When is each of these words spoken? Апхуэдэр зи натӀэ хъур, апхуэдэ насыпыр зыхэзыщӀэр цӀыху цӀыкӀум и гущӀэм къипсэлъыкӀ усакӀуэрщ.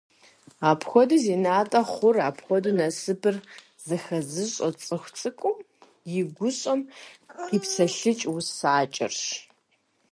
Апхуэдэр 0.69 1.19
зи 1.23 1.35
натӀэ 1.43 1.81
хъур, 1.91 2.17
апхуэдэ 2.27 2.71
насыпыр 2.77 3.35
зыхэзыщӀэр 3.85 4.73
цӀыху 4.83 5.13
цӀыкӀум 5.19 5.57
и 6.19 6.21
гущӀэм 6.35 6.79
къипсэлъыкӀ 7.45 8.25
усакӀуэрщ. 8.33 9.23